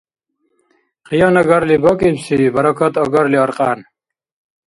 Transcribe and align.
Къиян 1.07 1.35
агарли 1.41 1.77
бакӀибси 1.83 2.37
баракат 2.55 2.93
агарли 3.03 3.37
аркьян. 3.45 3.79